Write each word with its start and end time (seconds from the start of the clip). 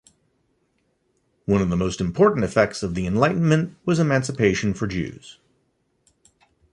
One 1.45 1.61
of 1.61 1.69
the 1.69 1.77
most 1.77 2.01
important 2.01 2.43
effects 2.43 2.81
of 2.81 2.95
the 2.95 3.05
Enlightenment 3.05 3.77
was 3.85 3.99
emancipation 3.99 4.73
for 4.73 4.87
Jews. 4.87 5.37